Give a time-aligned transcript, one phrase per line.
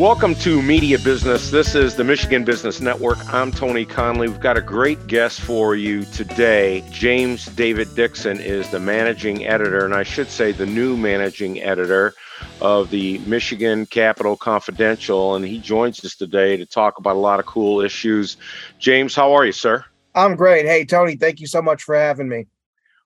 [0.00, 1.50] Welcome to Media Business.
[1.50, 3.18] This is the Michigan Business Network.
[3.34, 4.28] I'm Tony Conley.
[4.28, 6.82] We've got a great guest for you today.
[6.90, 12.14] James David Dixon is the managing editor, and I should say the new managing editor
[12.62, 15.34] of the Michigan Capital Confidential.
[15.34, 18.38] And he joins us today to talk about a lot of cool issues.
[18.78, 19.84] James, how are you, sir?
[20.14, 20.64] I'm great.
[20.64, 22.46] Hey, Tony, thank you so much for having me.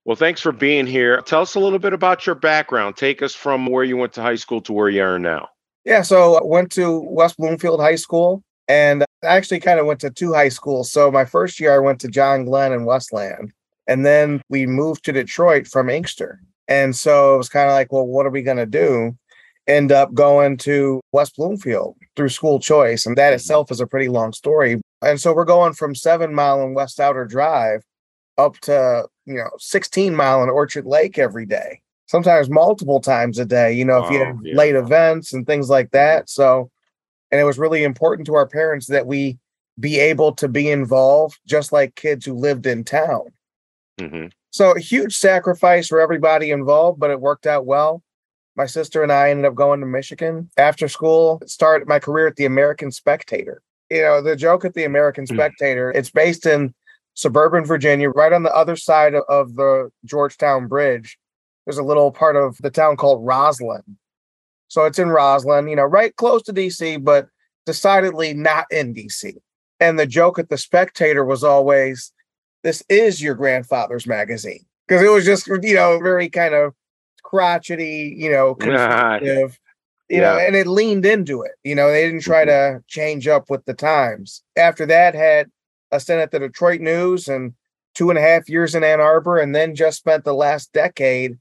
[0.04, 1.20] Well, thanks for being here.
[1.22, 2.96] Tell us a little bit about your background.
[2.96, 5.48] Take us from where you went to high school to where you are now.
[5.84, 10.00] Yeah, so I went to West Bloomfield High School and I actually kind of went
[10.00, 10.90] to two high schools.
[10.90, 13.52] So my first year I went to John Glenn and Westland.
[13.86, 16.40] And then we moved to Detroit from Inkster.
[16.68, 19.14] And so it was kind of like, well, what are we going to do?
[19.66, 23.04] End up going to West Bloomfield through school choice.
[23.04, 24.80] And that itself is a pretty long story.
[25.02, 27.82] And so we're going from seven mile and West Outer Drive
[28.38, 33.44] up to, you know, 16 mile in Orchard Lake every day sometimes multiple times a
[33.44, 34.54] day, you know, if you have yeah.
[34.54, 36.28] late events and things like that.
[36.28, 36.70] So,
[37.30, 39.38] and it was really important to our parents that we
[39.80, 43.22] be able to be involved just like kids who lived in town.
[43.98, 44.28] Mm-hmm.
[44.50, 48.02] So, a huge sacrifice for everybody involved, but it worked out well.
[48.56, 52.36] My sister and I ended up going to Michigan after school, started my career at
[52.36, 53.62] the American Spectator.
[53.90, 55.34] You know, the joke at the American mm.
[55.34, 56.72] Spectator, it's based in
[57.14, 61.18] suburban Virginia, right on the other side of the Georgetown Bridge
[61.64, 63.82] there's a little part of the town called Rosslyn.
[64.68, 67.28] So it's in Rosslyn, you know, right close to DC, but
[67.66, 69.34] decidedly not in DC.
[69.80, 72.12] And the joke at the Spectator was always,
[72.62, 74.64] this is your grandfather's magazine.
[74.86, 76.74] Because it was just, you know, very kind of
[77.22, 79.58] crotchety, you know, conservative,
[80.08, 80.22] you yeah.
[80.22, 81.52] know, and it leaned into it.
[81.64, 82.78] You know, they didn't try mm-hmm.
[82.78, 84.42] to change up with the times.
[84.56, 85.50] After that, had
[85.90, 87.54] a stint at the Detroit News and
[87.94, 91.38] two and a half years in Ann Arbor, and then just spent the last decade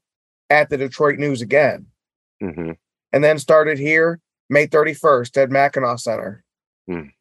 [0.49, 1.85] at the Detroit News again.
[2.41, 2.71] Mm-hmm.
[3.11, 6.43] And then started here May 31st at Mackinac Center.
[6.89, 7.11] Mm.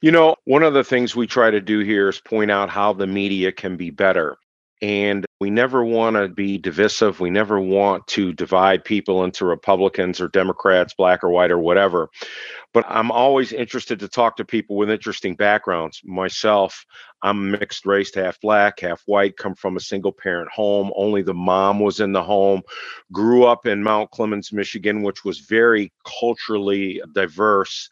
[0.00, 2.92] You know, one of the things we try to do here is point out how
[2.92, 4.36] the media can be better.
[4.80, 7.18] And we never want to be divisive.
[7.18, 12.10] We never want to divide people into Republicans or Democrats, black or white or whatever.
[12.74, 16.00] But I'm always interested to talk to people with interesting backgrounds.
[16.04, 16.84] Myself,
[17.22, 20.92] I'm mixed race, half black, half white, come from a single parent home.
[20.94, 22.62] Only the mom was in the home.
[23.10, 27.90] Grew up in Mount Clemens, Michigan, which was very culturally diverse.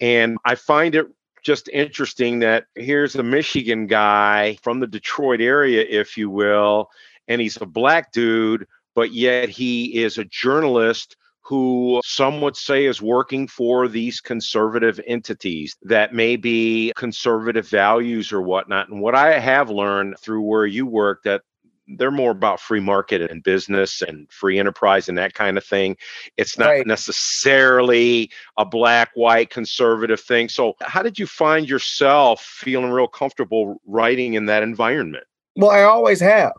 [0.00, 1.06] And I find it
[1.46, 6.88] just interesting that here's a Michigan guy from the Detroit area, if you will,
[7.28, 11.16] and he's a black dude, but yet he is a journalist
[11.46, 18.32] who some would say is working for these conservative entities that may be conservative values
[18.32, 18.88] or whatnot.
[18.88, 21.42] And what I have learned through where you work that
[21.86, 25.96] they're more about free market and business and free enterprise and that kind of thing.
[26.36, 26.86] It's not right.
[26.86, 30.48] necessarily a black, white, conservative thing.
[30.48, 35.24] So, how did you find yourself feeling real comfortable writing in that environment?
[35.54, 36.54] Well, I always have.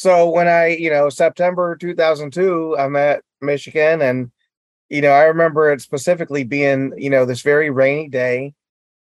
[0.00, 4.30] So, when I, you know, September 2002, I'm at Michigan and,
[4.88, 8.54] you know, I remember it specifically being, you know, this very rainy day.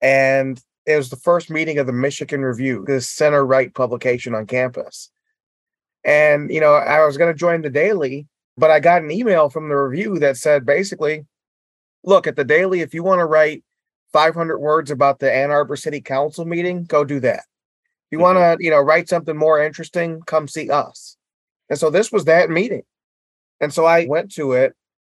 [0.02, 4.47] And it was the first meeting of the Michigan Review, this center right publication on
[4.47, 5.12] campus.
[6.03, 8.28] And, you know, I was going to join the daily,
[8.58, 11.28] but I got an email from the review that said basically,
[12.03, 13.64] look, at the daily, if you want to write
[14.14, 17.44] 500 words about the Ann Arbor City Council meeting, go do that.
[18.12, 21.18] You want to, you know, write something more interesting, come see us.
[21.70, 22.84] And so this was that meeting.
[23.62, 24.76] And so I went to it,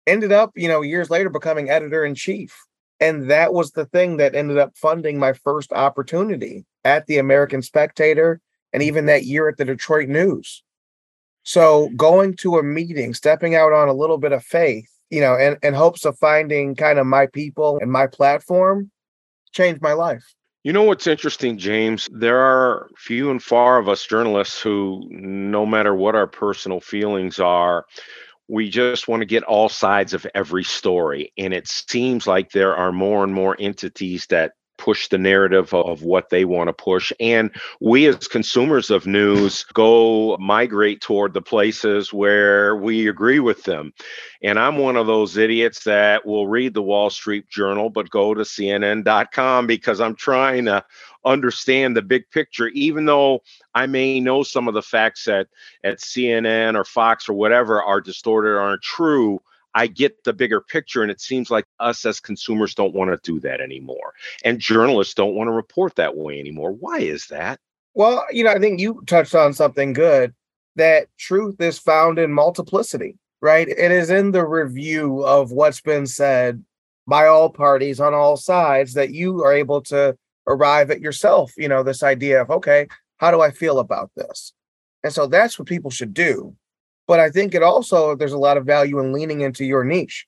[0.06, 2.56] ended up, you know, years later becoming editor in chief.
[3.00, 7.62] And that was the thing that ended up funding my first opportunity at the American
[7.62, 8.41] Spectator
[8.74, 10.62] and even that year at the Detroit News.
[11.44, 15.35] So going to a meeting, stepping out on a little bit of faith, you know,
[15.35, 18.91] and in hopes of finding kind of my people and my platform
[19.51, 20.35] changed my life.
[20.63, 22.07] You know what's interesting, James?
[22.11, 27.39] There are few and far of us journalists who, no matter what our personal feelings
[27.39, 27.86] are,
[28.47, 31.33] we just want to get all sides of every story.
[31.36, 34.51] And it seems like there are more and more entities that
[34.81, 37.13] push the narrative of what they want to push.
[37.19, 43.63] And we, as consumers of news, go migrate toward the places where we agree with
[43.63, 43.94] them.
[44.42, 48.33] And I'm one of those idiots that will read the Wall Street Journal, but go
[48.33, 50.84] to CNN.com because I'm trying to
[51.24, 53.44] understand the big picture, even though
[53.75, 55.48] I may know some of the facts at,
[55.84, 59.39] at CNN or Fox or whatever are distorted or aren't true.
[59.73, 61.01] I get the bigger picture.
[61.01, 64.13] And it seems like us as consumers don't want to do that anymore.
[64.44, 66.71] And journalists don't want to report that way anymore.
[66.71, 67.59] Why is that?
[67.94, 70.33] Well, you know, I think you touched on something good
[70.75, 73.68] that truth is found in multiplicity, right?
[73.68, 76.63] It is in the review of what's been said
[77.07, 80.15] by all parties on all sides that you are able to
[80.47, 84.53] arrive at yourself, you know, this idea of, okay, how do I feel about this?
[85.03, 86.56] And so that's what people should do.
[87.12, 90.25] But I think it also, there's a lot of value in leaning into your niche,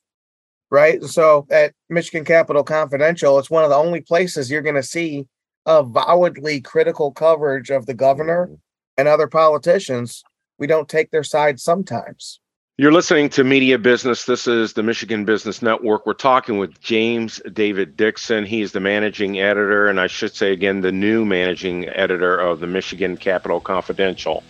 [0.70, 1.02] right?
[1.02, 5.26] So at Michigan Capital Confidential, it's one of the only places you're going to see
[5.66, 8.56] avowedly critical coverage of the governor mm-hmm.
[8.98, 10.26] and other politicians.
[10.60, 12.42] We don't take their side sometimes.
[12.76, 14.26] You're listening to Media Business.
[14.26, 16.06] This is the Michigan Business Network.
[16.06, 18.46] We're talking with James David Dixon.
[18.46, 22.60] He is the managing editor, and I should say again, the new managing editor of
[22.60, 24.44] the Michigan Capital Confidential.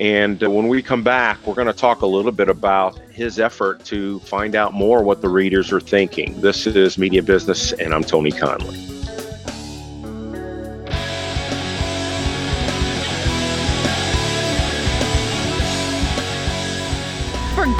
[0.00, 3.38] And uh, when we come back, we're going to talk a little bit about his
[3.40, 6.40] effort to find out more what the readers are thinking.
[6.40, 8.97] This is Media Business, and I'm Tony Conley.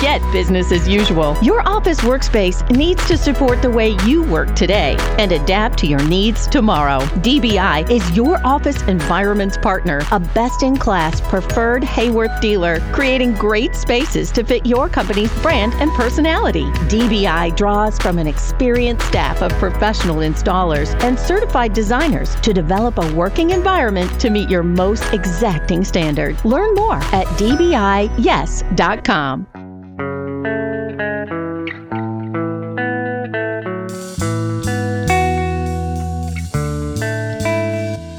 [0.08, 1.37] Forget business as usual.
[1.43, 6.02] Your office workspace needs to support the way you work today and adapt to your
[6.08, 7.00] needs tomorrow.
[7.20, 13.75] DBI is your office environment's partner, a best in class preferred Haworth dealer, creating great
[13.75, 16.64] spaces to fit your company's brand and personality.
[16.88, 23.14] DBI draws from an experienced staff of professional installers and certified designers to develop a
[23.14, 26.43] working environment to meet your most exacting standard.
[26.46, 28.19] Learn more at dbiyes.com.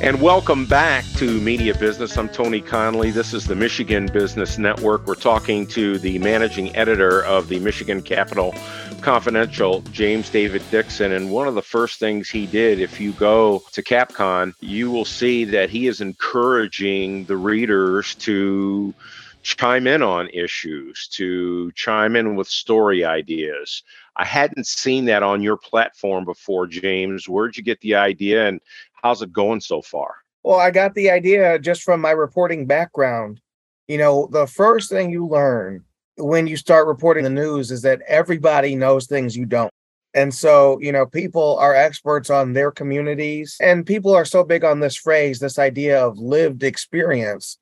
[0.10, 2.18] And welcome back to Media Business.
[2.18, 3.12] I'm Tony Conley.
[3.12, 5.06] This is the Michigan Business Network.
[5.06, 8.56] We're talking to the managing editor of the Michigan Capital
[9.02, 11.12] Confidential, James David Dixon.
[11.12, 15.06] And one of the first things he did, if you go to CapCon, you will
[15.06, 18.96] see that he is encouraging the readers to
[19.44, 23.84] chime in on issues, to chime in with story ideas.
[24.16, 27.30] I hadn't seen that on your platform before, James.
[27.30, 28.60] Where'd you get the idea and
[29.04, 30.16] how's it going so far?
[30.44, 33.42] Well, I got the idea just from my reporting background.
[33.88, 35.84] You know, the first thing you learn
[36.18, 39.72] when you start reporting the news is that everybody knows things you don't.
[40.14, 44.64] And so, you know, people are experts on their communities, and people are so big
[44.64, 47.58] on this phrase, this idea of lived experience.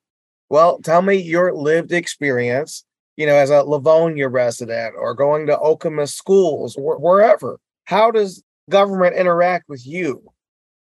[0.49, 2.85] Well, tell me your lived experience,
[3.17, 7.59] you know, as a Livonia resident or going to Okemos schools, wh- wherever.
[7.83, 10.23] How does government interact with you?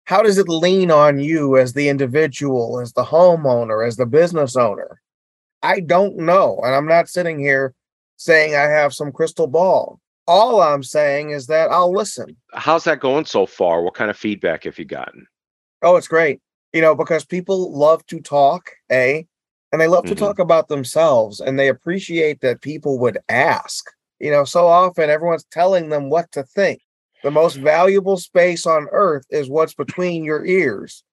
[0.05, 4.55] How does it lean on you as the individual, as the homeowner, as the business
[4.55, 5.01] owner?
[5.61, 6.59] I don't know.
[6.63, 7.73] And I'm not sitting here
[8.17, 9.99] saying I have some crystal ball.
[10.27, 12.35] All I'm saying is that I'll listen.
[12.53, 13.81] How's that going so far?
[13.81, 15.25] What kind of feedback have you gotten?
[15.81, 16.41] Oh, it's great.
[16.73, 19.27] You know, because people love to talk, A,
[19.71, 20.15] and they love mm-hmm.
[20.15, 23.85] to talk about themselves and they appreciate that people would ask.
[24.19, 26.81] You know, so often everyone's telling them what to think.
[27.23, 31.03] The most valuable space on earth is what's between your ears.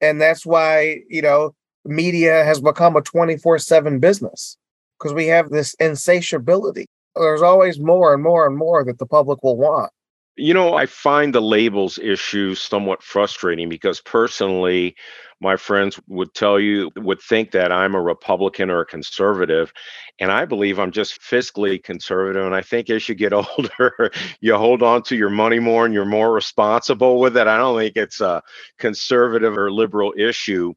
[0.00, 1.54] And that's why, you know,
[1.84, 4.56] media has become a 24 7 business
[4.98, 6.86] because we have this insatiability.
[7.14, 9.90] There's always more and more and more that the public will want.
[10.38, 14.94] You know, I find the labels issue somewhat frustrating because personally,
[15.40, 19.72] my friends would tell you, would think that I'm a Republican or a conservative.
[20.20, 22.44] And I believe I'm just fiscally conservative.
[22.44, 25.94] And I think as you get older, you hold on to your money more and
[25.94, 27.46] you're more responsible with it.
[27.46, 28.42] I don't think it's a
[28.78, 30.74] conservative or liberal issue.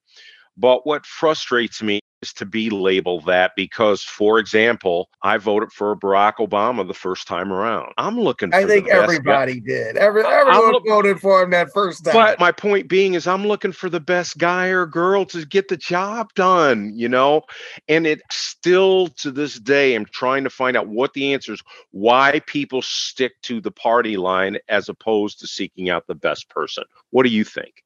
[0.57, 1.99] But what frustrates me
[2.35, 7.51] to be labeled that because, for example, I voted for Barack Obama the first time
[7.53, 7.93] around.
[7.97, 8.51] I'm looking.
[8.51, 9.95] For I think everybody did.
[9.95, 12.13] Every, everyone look, voted for him that first time.
[12.13, 15.69] But my point being is, I'm looking for the best guy or girl to get
[15.69, 16.91] the job done.
[16.93, 17.43] You know,
[17.87, 21.63] and it still to this day, I'm trying to find out what the answer is.
[21.91, 26.83] Why people stick to the party line as opposed to seeking out the best person.
[27.11, 27.83] What do you think?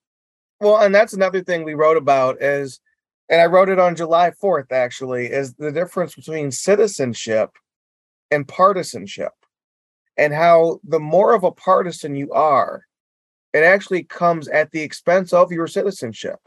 [0.60, 2.80] Well, and that's another thing we wrote about is,
[3.30, 7.52] and I wrote it on July 4th actually, is the difference between citizenship
[8.32, 9.32] and partisanship.
[10.18, 12.84] And how the more of a partisan you are,
[13.54, 16.40] it actually comes at the expense of your citizenship.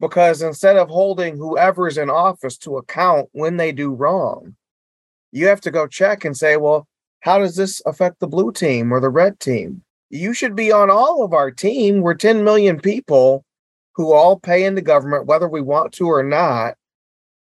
[0.00, 4.54] Because instead of holding whoever's in office to account when they do wrong,
[5.32, 6.86] you have to go check and say, well,
[7.20, 9.82] how does this affect the blue team or the red team?
[10.10, 12.00] you should be on all of our team.
[12.00, 13.44] We're 10 million people
[13.98, 16.76] who all pay into government, whether we want to or not.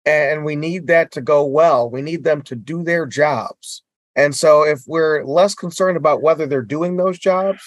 [0.06, 1.90] And we need that to go well.
[1.90, 3.84] We need them to do their jobs.
[4.16, 7.62] And so, if we're less concerned about whether they're doing those jobs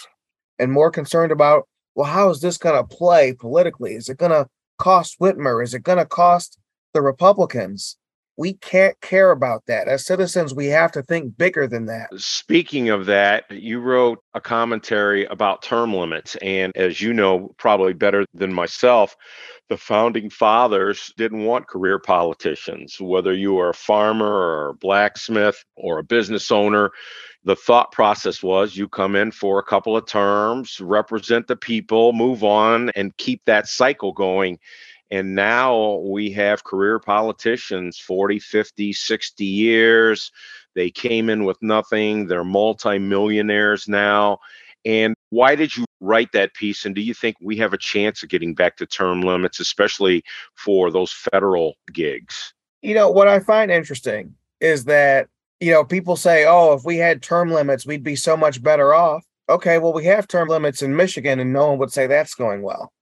[0.58, 3.94] and more concerned about, well, how is this going to play politically?
[3.94, 4.48] Is it going to
[4.78, 5.64] cost Whitmer?
[5.64, 6.58] Is it going to cost
[6.92, 7.96] the Republicans?
[8.36, 9.86] We can't care about that.
[9.86, 12.08] As citizens, we have to think bigger than that.
[12.16, 16.36] Speaking of that, you wrote a commentary about term limits.
[16.42, 19.16] And as you know, probably better than myself,
[19.68, 25.64] the founding fathers didn't want career politicians, whether you were a farmer or a blacksmith
[25.76, 26.90] or a business owner.
[27.44, 32.12] The thought process was you come in for a couple of terms, represent the people,
[32.14, 34.58] move on, and keep that cycle going.
[35.10, 40.30] And now we have career politicians 40, 50, 60 years.
[40.74, 42.26] They came in with nothing.
[42.26, 44.38] They're multimillionaires now.
[44.84, 46.84] And why did you write that piece?
[46.84, 50.22] And do you think we have a chance of getting back to term limits, especially
[50.54, 52.52] for those federal gigs?
[52.82, 55.28] You know, what I find interesting is that,
[55.60, 58.92] you know, people say, oh, if we had term limits, we'd be so much better
[58.92, 59.24] off.
[59.48, 62.62] Okay, well, we have term limits in Michigan, and no one would say that's going
[62.62, 62.92] well.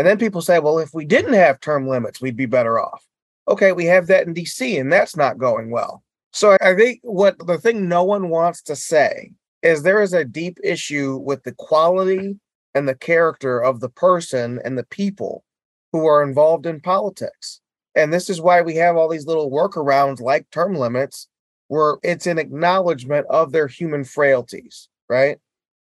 [0.00, 3.06] And then people say, well, if we didn't have term limits, we'd be better off.
[3.48, 6.02] Okay, we have that in DC, and that's not going well.
[6.32, 10.24] So I think what the thing no one wants to say is there is a
[10.24, 12.40] deep issue with the quality
[12.74, 15.44] and the character of the person and the people
[15.92, 17.60] who are involved in politics.
[17.94, 21.28] And this is why we have all these little workarounds like term limits,
[21.68, 25.36] where it's an acknowledgement of their human frailties, right?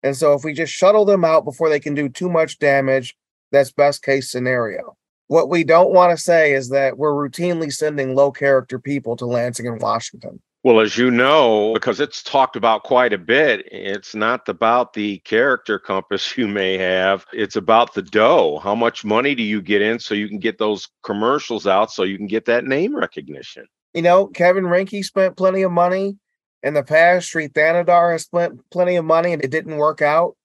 [0.04, 3.14] And so if we just shuttle them out before they can do too much damage,
[3.52, 4.96] that's best case scenario.
[5.28, 9.26] What we don't want to say is that we're routinely sending low character people to
[9.26, 10.40] Lansing and Washington.
[10.66, 15.20] Well, as you know, because it's talked about quite a bit, it's not about the
[15.20, 17.24] character compass you may have.
[17.34, 18.60] It's about the dough.
[18.64, 22.02] How much money do you get in so you can get those commercials out so
[22.02, 23.68] you can get that name recognition?
[23.94, 26.18] You know, Kevin Rinke spent plenty of money
[26.64, 27.30] in the past.
[27.30, 30.36] Shri Thanedar has spent plenty of money and it didn't work out.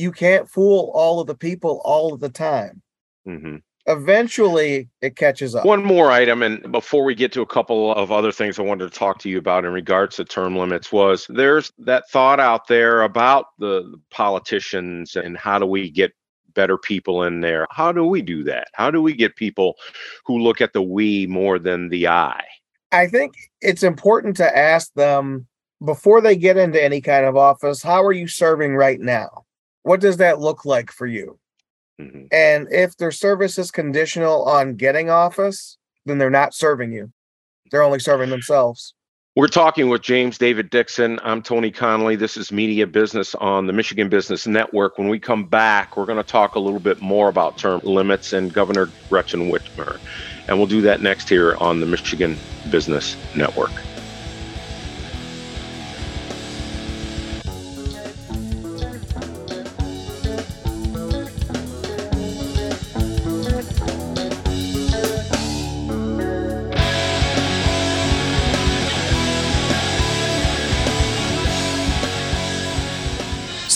[0.00, 2.82] You can't fool all of the people all of the time.
[3.26, 5.64] Mm-hmm eventually it catches up.
[5.64, 8.90] One more item, and before we get to a couple of other things I wanted
[8.90, 12.68] to talk to you about in regards to term limits, was there's that thought out
[12.68, 16.12] there about the politicians and how do we get
[16.54, 17.66] better people in there?
[17.70, 18.68] How do we do that?
[18.74, 19.76] How do we get people
[20.24, 22.42] who look at the we more than the I?
[22.92, 25.46] I think it's important to ask them
[25.84, 29.44] before they get into any kind of office, how are you serving right now?
[29.82, 31.38] What does that look like for you?
[32.00, 32.26] Mm-hmm.
[32.32, 37.12] And if their service is conditional on getting office, then they're not serving you.
[37.70, 38.94] They're only serving themselves.
[39.36, 41.20] We're talking with James David Dixon.
[41.22, 42.16] I'm Tony Conley.
[42.16, 44.98] This is Media Business on the Michigan Business Network.
[44.98, 48.32] When we come back, we're going to talk a little bit more about term limits
[48.32, 50.00] and Governor Gretchen Whitmer.
[50.48, 52.36] And we'll do that next here on the Michigan
[52.70, 53.70] Business Network.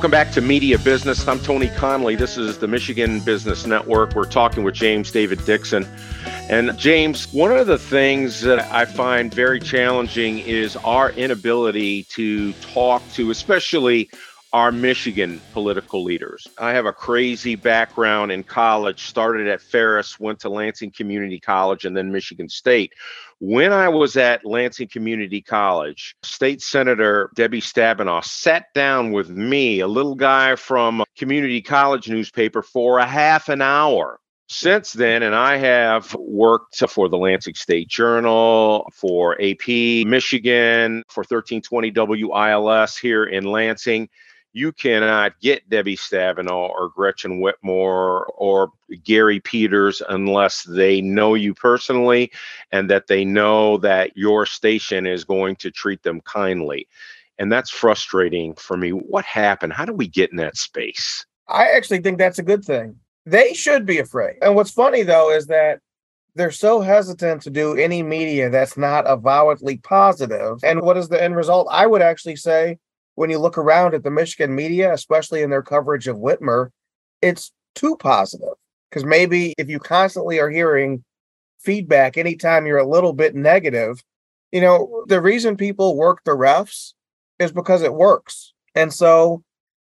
[0.00, 1.28] Welcome back to Media Business.
[1.28, 2.16] I'm Tony Conley.
[2.16, 4.14] This is the Michigan Business Network.
[4.14, 5.86] We're talking with James David Dixon.
[6.48, 12.54] And James, one of the things that I find very challenging is our inability to
[12.54, 14.08] talk to, especially
[14.54, 16.48] our Michigan political leaders.
[16.56, 21.84] I have a crazy background in college, started at Ferris, went to Lansing Community College,
[21.84, 22.94] and then Michigan State.
[23.42, 29.80] When I was at Lansing Community College, State Senator Debbie Stabenow sat down with me,
[29.80, 34.20] a little guy from Community College newspaper, for a half an hour.
[34.50, 41.22] Since then, and I have worked for the Lansing State Journal, for AP Michigan, for
[41.22, 41.92] 1320
[42.26, 44.10] WILS here in Lansing
[44.52, 48.72] you cannot get Debbie Stabenow or Gretchen Whitmer or
[49.04, 52.32] Gary Peters unless they know you personally
[52.72, 56.88] and that they know that your station is going to treat them kindly.
[57.38, 58.90] And that's frustrating for me.
[58.90, 59.72] What happened?
[59.72, 61.24] How do we get in that space?
[61.48, 62.96] I actually think that's a good thing.
[63.26, 64.36] They should be afraid.
[64.42, 65.80] And what's funny though is that
[66.34, 70.58] they're so hesitant to do any media that's not avowedly positive.
[70.62, 71.68] And what is the end result?
[71.70, 72.78] I would actually say
[73.20, 76.70] when you look around at the Michigan media, especially in their coverage of Whitmer,
[77.20, 78.54] it's too positive.
[78.88, 81.04] Because maybe if you constantly are hearing
[81.58, 84.02] feedback anytime you're a little bit negative,
[84.52, 86.94] you know, the reason people work the refs
[87.38, 88.54] is because it works.
[88.74, 89.42] And so,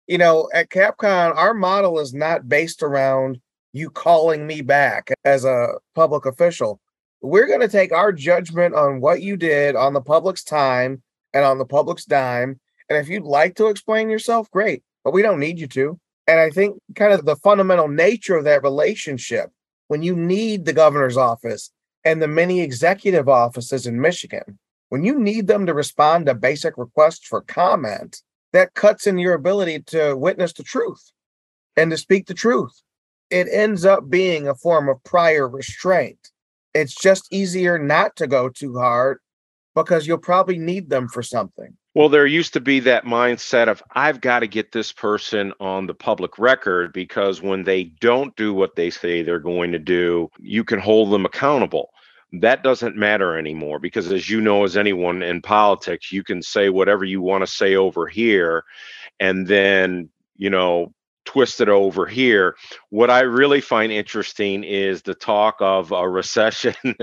[0.07, 3.41] you know, at CapCon, our model is not based around
[3.73, 6.79] you calling me back as a public official.
[7.19, 11.03] We're going to take our judgment on what you did on the public's time
[11.33, 12.61] and on the public's dime.
[12.89, 15.99] And if you'd like to explain yourself, great, but we don't need you to.
[16.27, 19.51] And I think kind of the fundamental nature of that relationship
[19.87, 21.71] when you need the governor's office
[22.03, 26.77] and the many executive offices in Michigan, when you need them to respond to basic
[26.77, 28.21] requests for comment,
[28.53, 31.11] that cuts in your ability to witness the truth
[31.75, 32.81] and to speak the truth.
[33.29, 36.31] It ends up being a form of prior restraint.
[36.73, 39.19] It's just easier not to go too hard
[39.75, 41.75] because you'll probably need them for something.
[41.97, 45.87] Well, there used to be that mindset of, I've got to get this person on
[45.87, 50.29] the public record because when they don't do what they say they're going to do,
[50.37, 51.89] you can hold them accountable.
[52.33, 56.69] That doesn't matter anymore because, as you know, as anyone in politics, you can say
[56.69, 58.63] whatever you want to say over here.
[59.19, 60.93] And then, you know,
[61.27, 62.55] twisted over here.
[62.89, 66.73] What I really find interesting is the talk of a recession,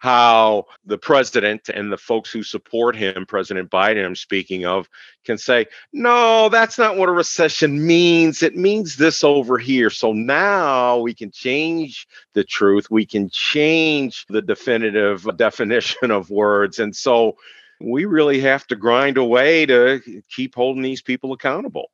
[0.00, 4.88] how the president and the folks who support him, President Biden, I'm speaking of,
[5.24, 8.42] can say, no, that's not what a recession means.
[8.42, 9.90] It means this over here.
[9.90, 16.80] So now we can change the truth, we can change the definitive definition of words.
[16.80, 17.36] And so
[17.80, 20.00] we really have to grind away to
[20.34, 21.92] keep holding these people accountable.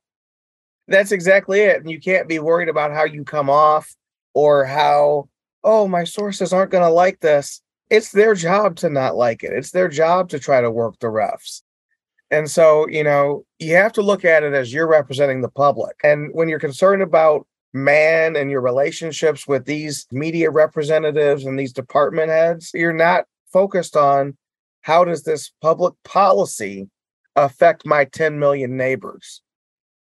[0.88, 1.80] That's exactly it.
[1.80, 3.94] And you can't be worried about how you come off
[4.34, 5.28] or how,
[5.62, 7.62] oh, my sources aren't going to like this.
[7.90, 9.52] It's their job to not like it.
[9.52, 11.62] It's their job to try to work the refs.
[12.30, 15.96] And so, you know, you have to look at it as you're representing the public.
[16.02, 21.72] And when you're concerned about man and your relationships with these media representatives and these
[21.72, 24.36] department heads, you're not focused on
[24.80, 26.88] how does this public policy
[27.36, 29.42] affect my 10 million neighbors?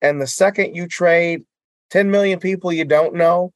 [0.02, 1.44] And the second you trade
[1.92, 3.54] 10 million people you don't know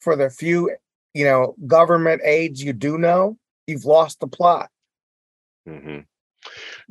[0.00, 0.74] for the few,
[1.14, 4.68] you know, government aides you do know, you've lost the plot.
[5.68, 6.00] Mm-hmm.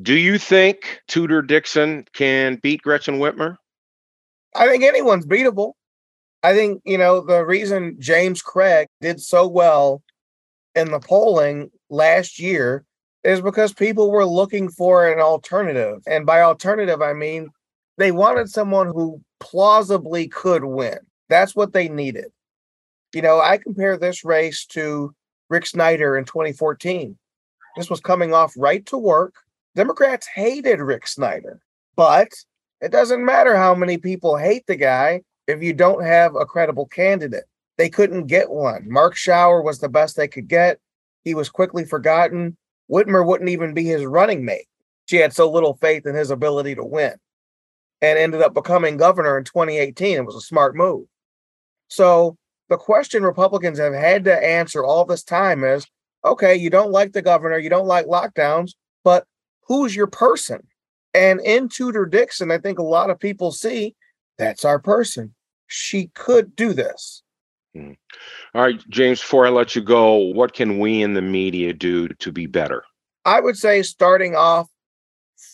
[0.01, 3.57] Do you think Tudor Dixon can beat Gretchen Whitmer?
[4.55, 5.73] I think anyone's beatable.
[6.43, 10.03] I think, you know, the reason James Craig did so well
[10.75, 12.83] in the polling last year
[13.23, 16.03] is because people were looking for an alternative.
[16.05, 17.49] And by alternative, I mean
[17.97, 20.99] they wanted someone who plausibly could win.
[21.29, 22.25] That's what they needed.
[23.13, 25.13] You know, I compare this race to
[25.49, 27.17] Rick Snyder in 2014.
[27.77, 29.35] This was coming off right to work.
[29.75, 31.59] Democrats hated Rick Snyder,
[31.95, 32.29] but
[32.81, 36.87] it doesn't matter how many people hate the guy if you don't have a credible
[36.87, 37.45] candidate.
[37.77, 38.85] They couldn't get one.
[38.89, 40.79] Mark Schauer was the best they could get.
[41.23, 42.55] He was quickly forgotten.
[42.89, 44.67] Whitmer wouldn't even be his running mate.
[45.07, 47.15] She had so little faith in his ability to win
[48.05, 50.17] and ended up becoming governor in 2018.
[50.17, 51.07] It was a smart move.
[51.87, 52.37] So
[52.69, 55.87] the question Republicans have had to answer all this time is
[56.23, 58.71] okay, you don't like the governor, you don't like lockdowns,
[59.03, 59.25] but
[59.67, 60.67] who's your person?
[61.13, 63.95] And in Tudor Dixon, I think a lot of people see
[64.37, 65.33] that's our person.
[65.67, 67.23] She could do this.
[67.75, 67.91] Hmm.
[68.53, 72.07] All right, James, before I let you go, what can we in the media do
[72.07, 72.83] to be better?
[73.23, 74.67] I would say starting off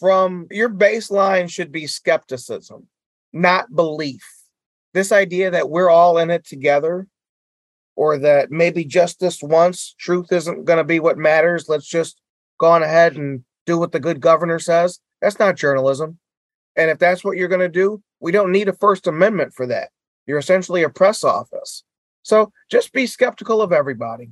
[0.01, 2.87] from your baseline should be skepticism,
[3.31, 4.25] not belief.
[4.95, 7.07] This idea that we're all in it together,
[7.95, 11.69] or that maybe just this once truth isn't going to be what matters.
[11.69, 12.19] Let's just
[12.57, 14.99] go on ahead and do what the good governor says.
[15.21, 16.17] That's not journalism.
[16.75, 19.67] And if that's what you're going to do, we don't need a First Amendment for
[19.67, 19.91] that.
[20.25, 21.83] You're essentially a press office.
[22.23, 24.31] So just be skeptical of everybody.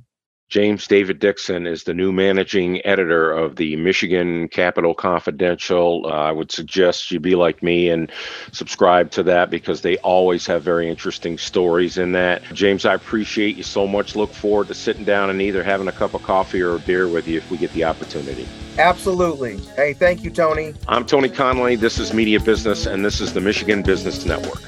[0.50, 6.02] James David Dixon is the new managing editor of the Michigan Capital Confidential.
[6.06, 8.10] Uh, I would suggest you be like me and
[8.50, 12.42] subscribe to that because they always have very interesting stories in that.
[12.52, 14.16] James, I appreciate you so much.
[14.16, 17.06] Look forward to sitting down and either having a cup of coffee or a beer
[17.06, 18.48] with you if we get the opportunity.
[18.76, 19.58] Absolutely.
[19.76, 20.74] Hey, thank you, Tony.
[20.88, 21.76] I'm Tony Conley.
[21.76, 24.62] This is Media Business, and this is the Michigan Business Network.